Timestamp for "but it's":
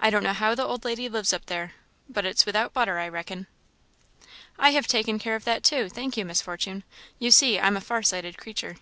2.08-2.44